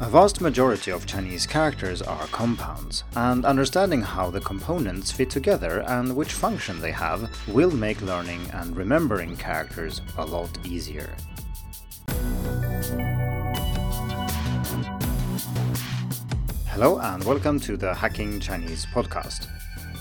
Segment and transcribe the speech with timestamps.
[0.00, 5.80] A vast majority of Chinese characters are compounds, and understanding how the components fit together
[5.88, 11.10] and which function they have will make learning and remembering characters a lot easier.
[16.68, 19.48] Hello, and welcome to the Hacking Chinese podcast.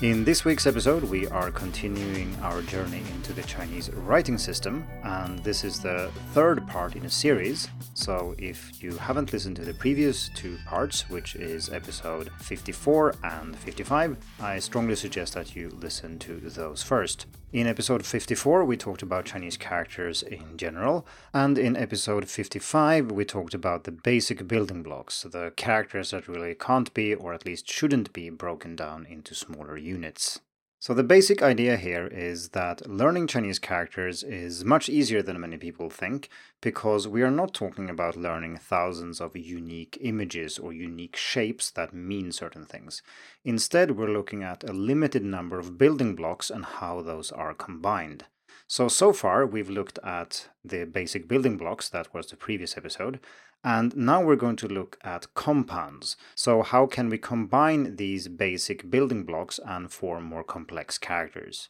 [0.04, 5.40] In this week's episode, we are continuing our journey into the Chinese writing system, and
[5.40, 7.68] this is the third part in a series.
[7.96, 13.56] So, if you haven't listened to the previous two parts, which is episode 54 and
[13.56, 17.26] 55, I strongly suggest that you listen to those first.
[17.54, 23.24] In episode 54, we talked about Chinese characters in general, and in episode 55, we
[23.24, 27.72] talked about the basic building blocks, the characters that really can't be, or at least
[27.72, 30.42] shouldn't be, broken down into smaller units.
[30.80, 35.58] So, the basic idea here is that learning Chinese characters is much easier than many
[35.58, 36.30] people think
[36.62, 41.96] because we are not talking about learning thousands of unique images or unique shapes that
[41.96, 43.02] mean certain things.
[43.44, 48.26] Instead, we're looking at a limited number of building blocks and how those are combined.
[48.68, 53.20] So, so far, we've looked at the basic building blocks, that was the previous episode,
[53.64, 56.16] and now we're going to look at compounds.
[56.36, 61.70] So, how can we combine these basic building blocks and form more complex characters?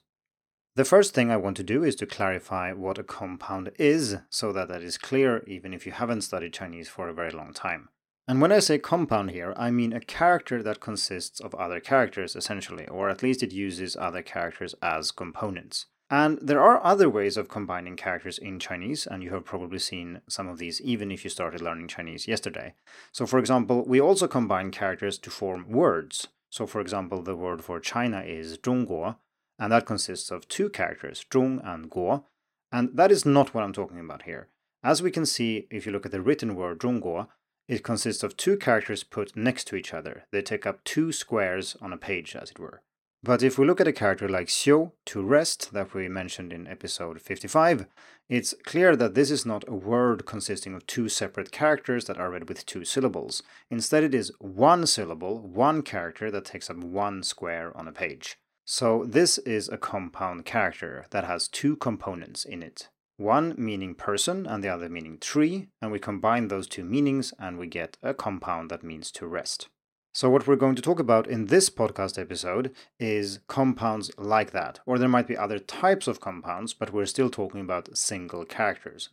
[0.76, 4.54] The first thing I want to do is to clarify what a compound is so
[4.54, 7.90] that that is clear even if you haven't studied Chinese for a very long time.
[8.28, 12.36] And when I say compound here, I mean a character that consists of other characters
[12.36, 15.88] essentially, or at least it uses other characters as components.
[16.11, 20.21] And there are other ways of combining characters in Chinese, and you have probably seen
[20.29, 22.75] some of these even if you started learning Chinese yesterday.
[23.13, 26.29] So, for example, we also combine characters to form words.
[26.51, 29.17] So, for example, the word for China is 中国,
[29.59, 32.25] and that consists of two characters, 中 and 国,
[32.71, 34.49] and that is not what I'm talking about here.
[34.85, 37.29] As we can see, if you look at the written word 中国,
[37.69, 40.25] it consists of two characters put next to each other.
[40.31, 42.83] They take up two squares on a page, as it were.
[43.24, 46.68] But if we look at a character like xiu, to rest, that we mentioned in
[46.68, 47.88] episode 55,
[48.30, 52.30] it's clear that this is not a word consisting of two separate characters that are
[52.30, 53.42] read with two syllables.
[53.72, 58.38] Instead, it is one syllable, one character that takes up one square on a page.
[58.66, 62.90] So this is a compound character that has two components in it.
[63.16, 67.58] One meaning person and the other meaning tree, and we combine those two meanings and
[67.58, 69.70] we get a compound that means to rest.
[70.14, 74.80] So, what we're going to talk about in this podcast episode is compounds like that,
[74.86, 79.10] or there might be other types of compounds, but we're still talking about single characters.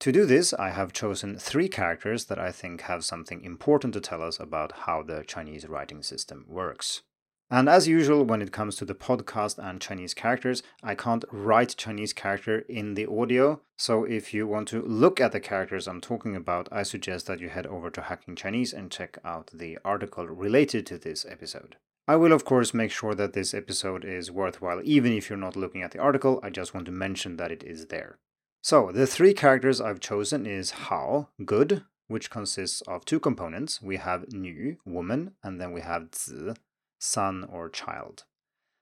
[0.00, 4.00] To do this, I have chosen three characters that I think have something important to
[4.00, 7.02] tell us about how the Chinese writing system works.
[7.50, 11.76] And as usual, when it comes to the podcast and Chinese characters, I can't write
[11.78, 13.62] Chinese character in the audio.
[13.78, 17.40] So if you want to look at the characters I'm talking about, I suggest that
[17.40, 21.76] you head over to Hacking Chinese and check out the article related to this episode.
[22.06, 25.56] I will, of course, make sure that this episode is worthwhile, even if you're not
[25.56, 26.40] looking at the article.
[26.42, 28.18] I just want to mention that it is there.
[28.62, 33.80] So, the three characters I've chosen is Hao, good, which consists of two components.
[33.80, 36.54] We have Nu, woman, and then we have Zi,
[36.98, 38.24] son or child.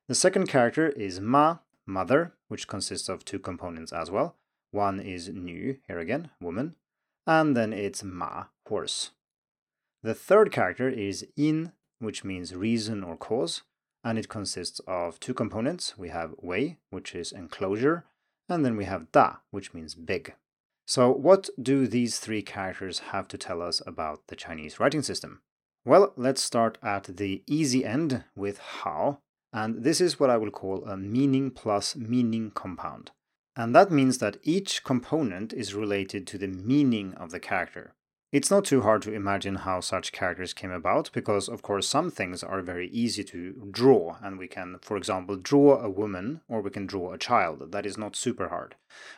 [0.08, 4.36] The second character is Ma, mother, which consists of two components as well.
[4.70, 6.76] One is Nu, here again, woman,
[7.26, 9.10] and then it's Ma, horse.
[10.02, 13.62] The third character is Yin, which means reason or cause,
[14.04, 15.98] and it consists of two components.
[15.98, 18.04] We have Wei, which is enclosure,
[18.48, 20.34] and then we have Da, which means big.
[20.86, 25.40] So, what do these three characters have to tell us about the Chinese writing system?
[25.86, 29.20] Well, let's start at the easy end with hao,
[29.52, 33.12] and this is what I will call a meaning plus meaning compound.
[33.54, 37.94] And that means that each component is related to the meaning of the character.
[38.32, 42.10] It's not too hard to imagine how such characters came about, because of course some
[42.10, 46.62] things are very easy to draw, and we can, for example, draw a woman or
[46.62, 47.70] we can draw a child.
[47.70, 48.74] That is not super hard.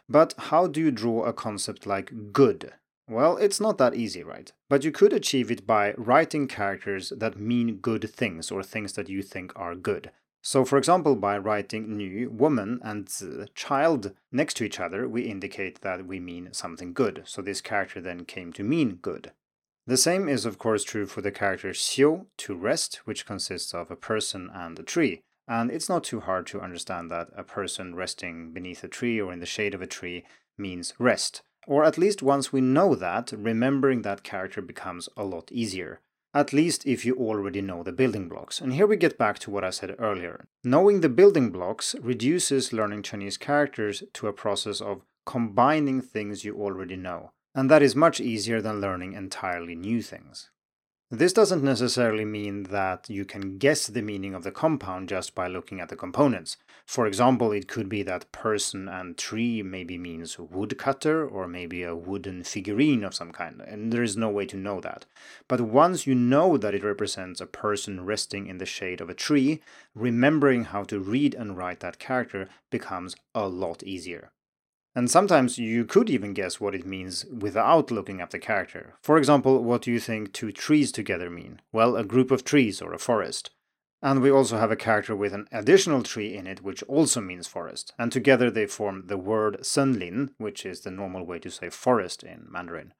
[0.07, 2.75] But how do you draw a concept like good?
[3.09, 4.53] Well, it's not that easy, right?
[4.69, 9.09] But you could achieve it by writing characters that mean good things or things that
[9.09, 10.11] you think are good.
[10.43, 15.23] So, for example, by writing Nu, woman, and Zi, child, next to each other, we
[15.23, 17.23] indicate that we mean something good.
[17.25, 19.33] So, this character then came to mean good.
[19.87, 23.91] The same is, of course, true for the character Xiu, to rest, which consists of
[23.91, 25.23] a person and a tree.
[25.49, 29.33] And it's not too hard to understand that a person resting beneath a tree or
[29.33, 30.27] in the shade of a tree
[30.59, 31.43] means rest.
[31.69, 36.01] Or at least once we know that, remembering that character becomes a lot easier.
[36.33, 38.59] At least if you already know the building blocks.
[38.59, 40.47] And here we get back to what I said earlier.
[40.65, 46.57] Knowing the building blocks reduces learning Chinese characters to a process of combining things you
[46.57, 47.33] already know.
[47.55, 50.49] And that is much easier than learning entirely new things.
[51.11, 55.49] This doesn't necessarily mean that you can guess the meaning of the compound just by
[55.49, 56.59] looking at the components.
[56.85, 61.97] For example, it could be that person and tree maybe means woodcutter or maybe a
[61.97, 65.07] wooden figurine of some kind, and there is no way to know that.
[65.49, 69.15] But once you know that it represents a person resting in the shade of a
[69.15, 69.63] tree,
[69.95, 74.31] remembering how to read and write that character becomes a lot easier.
[74.99, 78.95] And sometimes you could even guess what it means without looking up the character.
[79.01, 81.61] For example, what do you think two trees together mean?
[81.71, 83.53] Well, a group of trees or a forest.
[84.03, 87.47] And we also have a character with an additional tree in it, which also means
[87.47, 87.93] forest.
[87.97, 92.25] And together they form the word senlin, which is the normal way to say forest
[92.25, 92.93] in Mandarin.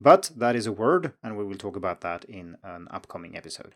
[0.00, 3.74] But that is a word, and we will talk about that in an upcoming episode.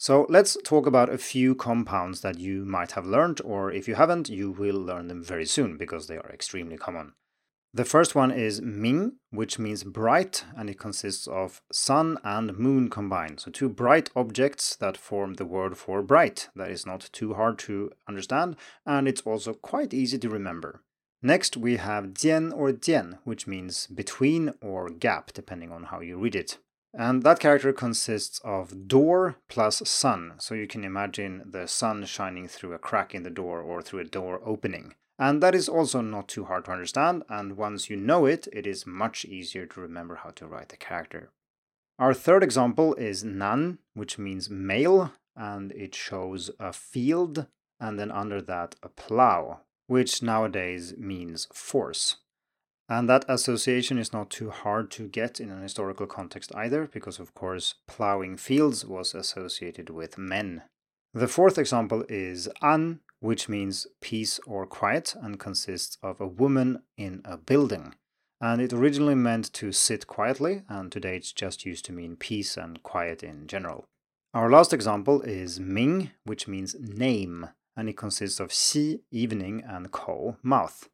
[0.00, 3.96] So let's talk about a few compounds that you might have learned, or if you
[3.96, 7.12] haven't, you will learn them very soon because they are extremely common.
[7.74, 12.88] The first one is Ming, which means bright, and it consists of sun and moon
[12.88, 13.40] combined.
[13.40, 16.48] So, two bright objects that form the word for bright.
[16.56, 18.56] That is not too hard to understand,
[18.86, 20.82] and it's also quite easy to remember.
[21.20, 26.16] Next, we have Jian or Jian, which means between or gap, depending on how you
[26.16, 26.56] read it.
[26.92, 30.34] And that character consists of door plus sun.
[30.38, 34.00] So you can imagine the sun shining through a crack in the door or through
[34.00, 34.94] a door opening.
[35.20, 38.66] And that is also not too hard to understand, and once you know it, it
[38.66, 41.30] is much easier to remember how to write the character.
[41.98, 47.46] Our third example is nan, which means male, and it shows a field,
[47.78, 52.16] and then under that a plow, which nowadays means force.
[52.90, 57.20] And that association is not too hard to get in an historical context either, because
[57.20, 60.62] of course, plowing fields was associated with men.
[61.14, 66.82] The fourth example is an, which means peace or quiet and consists of a woman
[66.96, 67.94] in a building.
[68.40, 72.56] And it originally meant to sit quietly, and today it's just used to mean peace
[72.56, 73.84] and quiet in general.
[74.34, 79.92] Our last example is Ming, which means name, and it consists of xi, evening, and
[79.92, 80.88] ko, mouth.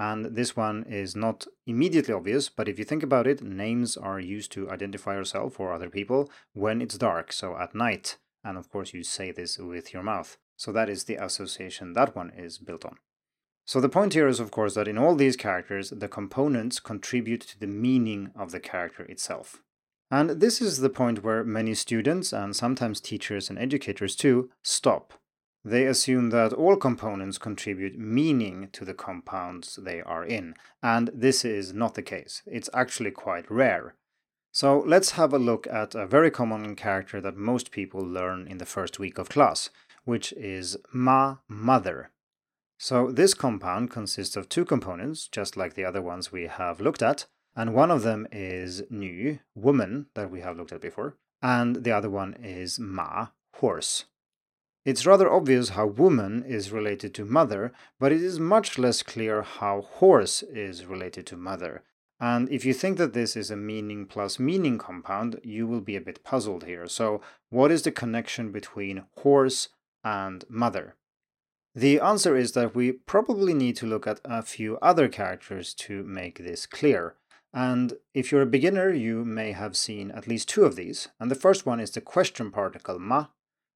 [0.00, 4.20] And this one is not immediately obvious, but if you think about it, names are
[4.20, 8.16] used to identify yourself or other people when it's dark, so at night.
[8.44, 10.38] And of course, you say this with your mouth.
[10.56, 12.98] So that is the association that one is built on.
[13.66, 17.40] So the point here is, of course, that in all these characters, the components contribute
[17.42, 19.62] to the meaning of the character itself.
[20.12, 25.12] And this is the point where many students, and sometimes teachers and educators too, stop
[25.70, 31.44] they assume that all components contribute meaning to the compounds they are in, and this
[31.44, 32.42] is not the case.
[32.46, 33.94] It's actually quite rare.
[34.52, 38.58] So let's have a look at a very common character that most people learn in
[38.58, 39.70] the first week of class,
[40.04, 42.10] which is ma, mother.
[42.78, 47.02] So this compound consists of two components, just like the other ones we have looked
[47.02, 51.84] at, and one of them is nu, woman, that we have looked at before, and
[51.84, 54.06] the other one is ma, horse.
[54.88, 59.42] It's rather obvious how woman is related to mother, but it is much less clear
[59.42, 61.82] how horse is related to mother.
[62.18, 65.94] And if you think that this is a meaning plus meaning compound, you will be
[65.94, 66.86] a bit puzzled here.
[66.86, 67.20] So,
[67.50, 69.68] what is the connection between horse
[70.02, 70.96] and mother?
[71.74, 76.02] The answer is that we probably need to look at a few other characters to
[76.02, 77.16] make this clear.
[77.52, 81.08] And if you're a beginner, you may have seen at least two of these.
[81.20, 83.26] And the first one is the question particle ma,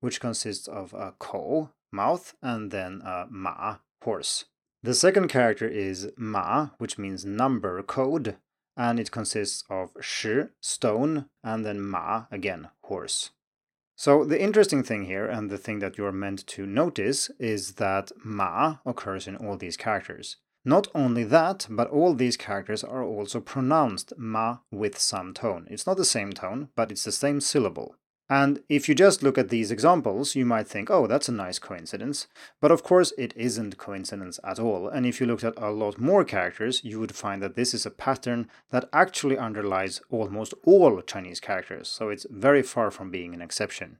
[0.02, 4.44] which consists of a ko, mouth, and then a ma, horse.
[4.82, 8.36] The second character is ma, which means number code,
[8.76, 13.30] and it consists of shi, stone, and then ma, again, horse.
[13.96, 18.10] So the interesting thing here, and the thing that you're meant to notice, is that
[18.24, 20.38] ma occurs in all these characters.
[20.64, 25.68] Not only that, but all these characters are also pronounced ma with some tone.
[25.70, 27.94] It's not the same tone, but it's the same syllable.
[28.32, 31.58] And if you just look at these examples, you might think, oh, that's a nice
[31.58, 32.28] coincidence.
[32.62, 34.88] But of course, it isn't coincidence at all.
[34.88, 37.84] And if you looked at a lot more characters, you would find that this is
[37.84, 41.88] a pattern that actually underlies almost all Chinese characters.
[41.88, 43.98] So it's very far from being an exception.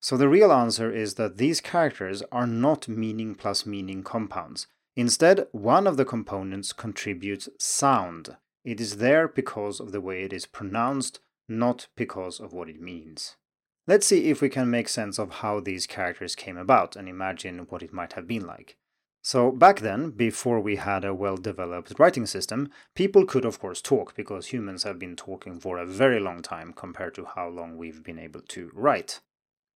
[0.00, 4.66] So the real answer is that these characters are not meaning plus meaning compounds.
[4.96, 8.36] Instead, one of the components contributes sound.
[8.64, 12.80] It is there because of the way it is pronounced, not because of what it
[12.80, 13.36] means.
[13.86, 17.66] Let's see if we can make sense of how these characters came about and imagine
[17.68, 18.76] what it might have been like.
[19.24, 23.80] So, back then, before we had a well developed writing system, people could of course
[23.80, 27.76] talk because humans have been talking for a very long time compared to how long
[27.76, 29.20] we've been able to write.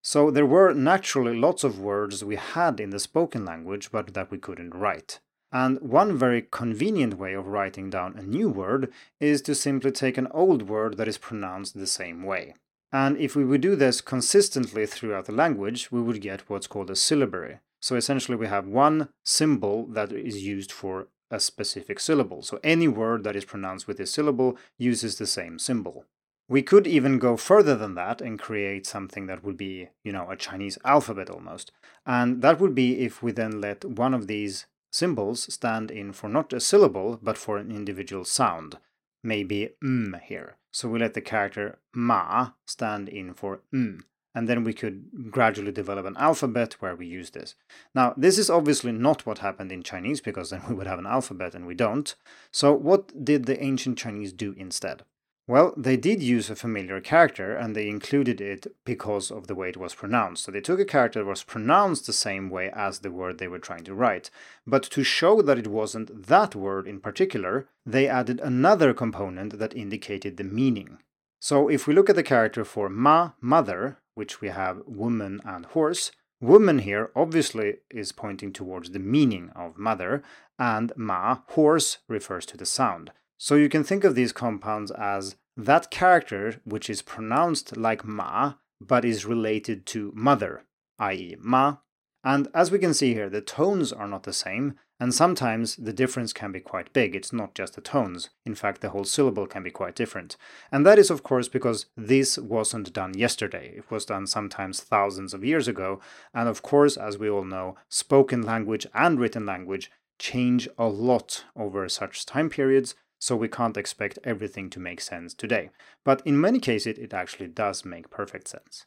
[0.03, 4.31] So, there were naturally lots of words we had in the spoken language but that
[4.31, 5.19] we couldn't write.
[5.53, 10.17] And one very convenient way of writing down a new word is to simply take
[10.17, 12.55] an old word that is pronounced the same way.
[13.03, 16.88] And if we would do this consistently throughout the language, we would get what's called
[16.88, 17.59] a syllabary.
[17.79, 22.41] So essentially, we have one symbol that is used for a specific syllable.
[22.41, 26.07] So any word that is pronounced with this syllable uses the same symbol.
[26.49, 30.31] We could even go further than that and create something that would be, you know,
[30.31, 31.73] a Chinese alphabet almost.
[32.07, 36.31] And that would be if we then let one of these symbols stand in for
[36.31, 38.79] not a syllable, but for an individual sound.
[39.23, 40.57] Maybe m here.
[40.76, 44.04] So we let the character ma stand in for m.
[44.35, 47.54] And then we could gradually develop an alphabet where we use this.
[47.95, 51.06] Now, this is obviously not what happened in Chinese, because then we would have an
[51.06, 52.14] alphabet and we don't.
[52.50, 55.04] So, what did the ancient Chinese do instead?
[55.49, 59.69] Well, they did use a familiar character and they included it because of the way
[59.69, 60.43] it was pronounced.
[60.43, 63.47] So they took a character that was pronounced the same way as the word they
[63.47, 64.29] were trying to write.
[64.67, 69.76] But to show that it wasn't that word in particular, they added another component that
[69.76, 70.99] indicated the meaning.
[71.38, 75.67] So if we look at the character for ma, mother, which we have woman and
[75.67, 76.11] horse,
[76.41, 80.25] woman here obviously is pointing towards the meaning of mother,
[80.59, 83.12] and ma, horse, refers to the sound.
[83.38, 88.55] So you can think of these compounds as that character which is pronounced like ma
[88.81, 90.64] but is related to mother,
[90.99, 91.76] i.e., ma.
[92.25, 95.93] And as we can see here, the tones are not the same, and sometimes the
[95.93, 97.14] difference can be quite big.
[97.14, 98.31] It's not just the tones.
[98.45, 100.37] In fact, the whole syllable can be quite different.
[100.73, 103.75] And that is, of course, because this wasn't done yesterday.
[103.76, 106.00] It was done sometimes thousands of years ago.
[106.35, 111.45] And of course, as we all know, spoken language and written language change a lot
[111.55, 115.70] over such time periods, so we can't expect everything to make sense today.
[116.04, 118.87] But in many cases, it actually does make perfect sense.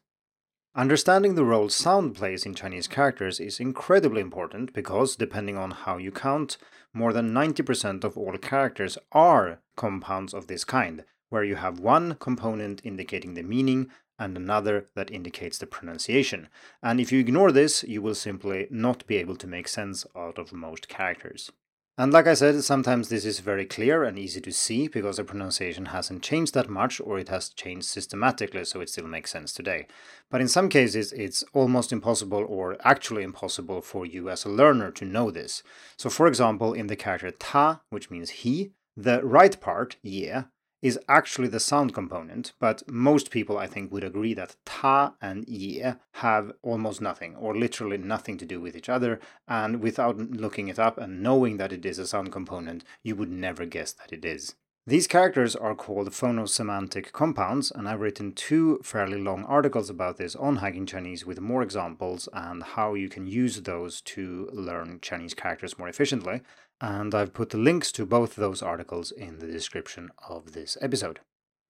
[0.75, 5.97] Understanding the role sound plays in Chinese characters is incredibly important because, depending on how
[5.97, 6.57] you count,
[6.93, 12.15] more than 90% of all characters are compounds of this kind, where you have one
[12.15, 16.49] component indicating the meaning and another that indicates the pronunciation.
[16.83, 20.37] And if you ignore this, you will simply not be able to make sense out
[20.37, 21.51] of most characters.
[21.99, 25.25] And like I said, sometimes this is very clear and easy to see because the
[25.25, 29.51] pronunciation hasn't changed that much or it has changed systematically so it still makes sense
[29.51, 29.85] today.
[30.29, 34.91] But in some cases, it's almost impossible or actually impossible for you as a learner
[34.91, 35.61] to know this.
[35.97, 40.43] So, for example, in the character ta, which means he, the right part, yeah,
[40.81, 45.47] is actually the sound component, but most people I think would agree that ta and
[45.47, 45.83] ye
[46.13, 50.79] have almost nothing, or literally nothing to do with each other, and without looking it
[50.79, 54.23] up and knowing that it is a sound component, you would never guess that it
[54.23, 54.55] is.
[54.87, 60.35] These characters are called phonosemantic compounds, and I've written two fairly long articles about this
[60.35, 65.35] on Hacking Chinese with more examples and how you can use those to learn Chinese
[65.35, 66.41] characters more efficiently
[66.81, 71.19] and I've put the links to both those articles in the description of this episode.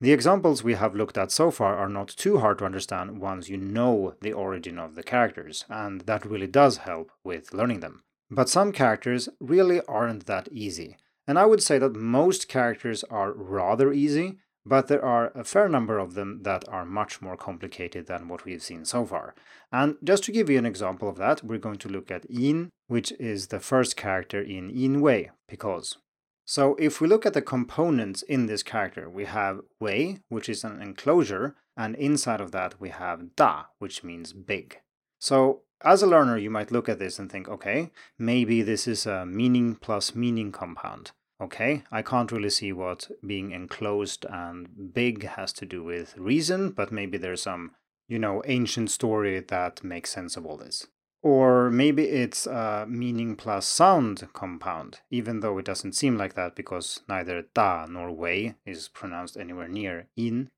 [0.01, 3.49] The examples we have looked at so far are not too hard to understand once
[3.49, 8.03] you know the origin of the characters, and that really does help with learning them.
[8.31, 10.95] But some characters really aren't that easy,
[11.27, 15.69] and I would say that most characters are rather easy, but there are a fair
[15.69, 19.35] number of them that are much more complicated than what we've seen so far.
[19.71, 22.69] And just to give you an example of that, we're going to look at yin,
[22.87, 25.97] which is the first character in yin wei, because.
[26.45, 30.63] So if we look at the components in this character, we have wei, which is
[30.63, 34.79] an enclosure, and inside of that we have da, which means big.
[35.19, 39.05] So as a learner, you might look at this and think, okay, maybe this is
[39.05, 41.11] a meaning plus meaning compound.
[41.41, 46.71] Okay, I can't really see what being enclosed and big has to do with reason,
[46.71, 47.71] but maybe there's some,
[48.09, 50.87] you know, ancient story that makes sense of all this.
[51.21, 56.55] Or maybe it's a meaning plus sound compound, even though it doesn't seem like that
[56.55, 60.49] because neither da nor wei is pronounced anywhere near in.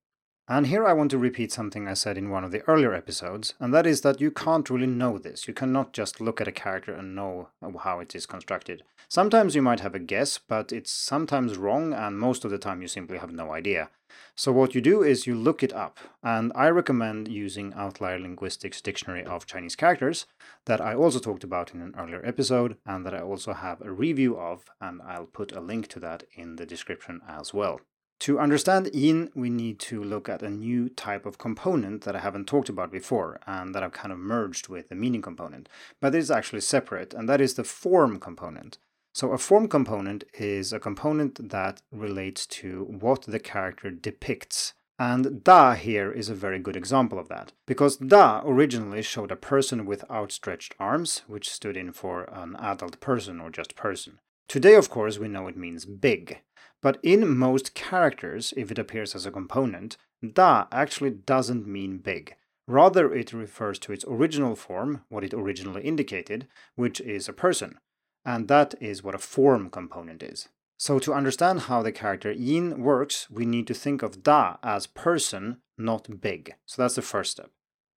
[0.48, 3.54] And here I want to repeat something I said in one of the earlier episodes,
[3.60, 5.48] and that is that you can't really know this.
[5.48, 8.84] You cannot just look at a character and know how it is constructed.
[9.08, 12.82] Sometimes you might have a guess, but it's sometimes wrong, and most of the time
[12.82, 13.90] you simply have no idea.
[14.36, 18.82] So what you do is you look it up, and I recommend using Outlier Linguistics
[18.82, 20.26] Dictionary of Chinese Characters,
[20.66, 23.92] that I also talked about in an earlier episode, and that I also have a
[23.92, 27.80] review of, and I'll put a link to that in the description as well.
[28.22, 32.20] To understand yin, we need to look at a new type of component that I
[32.20, 35.68] haven't talked about before and that I've kind of merged with the meaning component.
[36.00, 38.78] But it is actually separate, and that is the form component.
[39.12, 44.74] So a form component is a component that relates to what the character depicts.
[45.00, 49.36] And da here is a very good example of that, because da originally showed a
[49.36, 54.20] person with outstretched arms, which stood in for an adult person or just person.
[54.48, 56.42] Today, of course, we know it means big.
[56.82, 59.98] But in most characters, if it appears as a component,
[60.34, 62.36] da actually doesn't mean big.
[62.68, 67.80] Rather, it refers to its original form, what it originally indicated, which is a person.
[68.26, 70.50] And that is what a form component is.
[70.78, 74.88] So, to understand how the character yin works, we need to think of da as
[74.88, 76.56] person, not big.
[76.66, 77.52] So, that's the first step.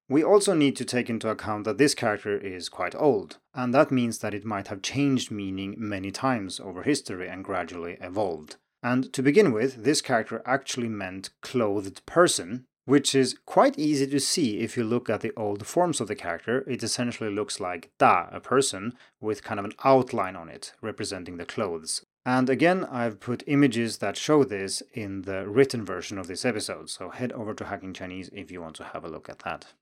[0.09, 3.91] We also need to take into account that this character is quite old, and that
[3.91, 8.57] means that it might have changed meaning many times over history and gradually evolved.
[8.85, 14.21] And to begin with, this character actually meant clothed person, which is quite easy to
[14.21, 16.63] see if you look at the old forms of the character.
[16.69, 21.39] It essentially looks like da, a person, with kind of an outline on it, representing
[21.39, 22.05] the clothes.
[22.27, 26.91] And again, I've put images that show this in the written version of this episode,
[26.91, 29.73] so head over to Hacking Chinese if you want to have a look at that.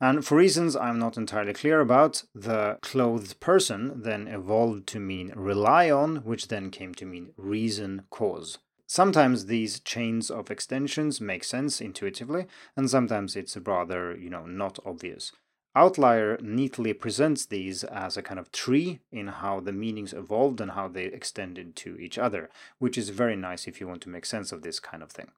[0.00, 5.32] And for reasons I'm not entirely clear about, the clothed person then evolved to mean
[5.34, 8.58] rely on, which then came to mean reason cause.
[8.86, 14.78] Sometimes these chains of extensions make sense intuitively, and sometimes it's rather, you know, not
[14.84, 15.32] obvious.
[15.74, 20.70] Outlier neatly presents these as a kind of tree in how the meanings evolved and
[20.72, 22.48] how they extended to each other,
[22.78, 25.32] which is very nice if you want to make sense of this kind of thing.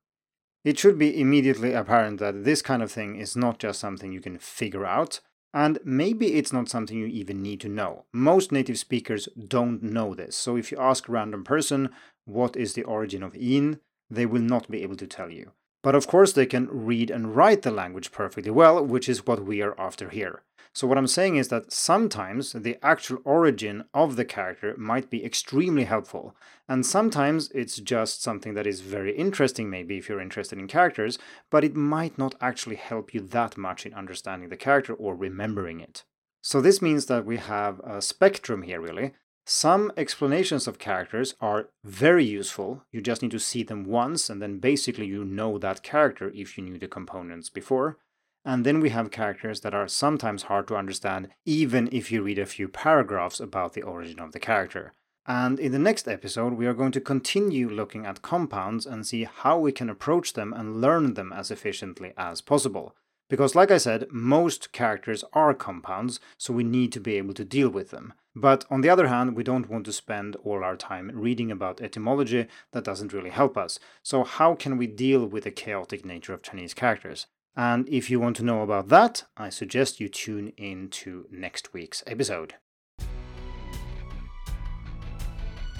[0.64, 4.20] It should be immediately apparent that this kind of thing is not just something you
[4.20, 5.20] can figure out,
[5.54, 8.04] and maybe it's not something you even need to know.
[8.12, 11.90] Most native speakers don't know this, so if you ask a random person
[12.24, 15.52] what is the origin of in, they will not be able to tell you.
[15.82, 19.44] But of course, they can read and write the language perfectly well, which is what
[19.44, 20.42] we are after here.
[20.78, 25.24] So, what I'm saying is that sometimes the actual origin of the character might be
[25.24, 26.36] extremely helpful,
[26.68, 31.18] and sometimes it's just something that is very interesting, maybe if you're interested in characters,
[31.50, 35.80] but it might not actually help you that much in understanding the character or remembering
[35.80, 36.04] it.
[36.42, 39.14] So, this means that we have a spectrum here, really.
[39.44, 42.84] Some explanations of characters are very useful.
[42.92, 46.56] You just need to see them once, and then basically you know that character if
[46.56, 47.98] you knew the components before.
[48.44, 52.38] And then we have characters that are sometimes hard to understand, even if you read
[52.38, 54.92] a few paragraphs about the origin of the character.
[55.26, 59.24] And in the next episode, we are going to continue looking at compounds and see
[59.24, 62.96] how we can approach them and learn them as efficiently as possible.
[63.28, 67.44] Because, like I said, most characters are compounds, so we need to be able to
[67.44, 68.14] deal with them.
[68.34, 71.82] But on the other hand, we don't want to spend all our time reading about
[71.82, 73.78] etymology that doesn't really help us.
[74.02, 77.26] So, how can we deal with the chaotic nature of Chinese characters?
[77.58, 81.74] And if you want to know about that, I suggest you tune in to next
[81.74, 82.54] week's episode.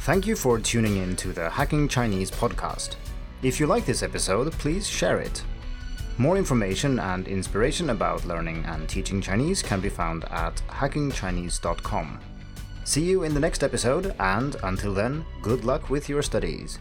[0.00, 2.96] Thank you for tuning in to the Hacking Chinese podcast.
[3.42, 5.44] If you like this episode, please share it.
[6.16, 12.18] More information and inspiration about learning and teaching Chinese can be found at hackingchinese.com.
[12.82, 16.80] See you in the next episode, and until then, good luck with your studies.